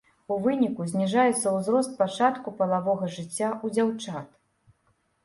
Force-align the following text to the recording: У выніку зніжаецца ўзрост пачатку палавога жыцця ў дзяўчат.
У 0.35 0.35
выніку 0.45 0.85
зніжаецца 0.91 1.53
ўзрост 1.57 1.91
пачатку 1.99 2.53
палавога 2.63 3.11
жыцця 3.17 3.45
ў 3.49 3.65
дзяўчат. 3.77 4.29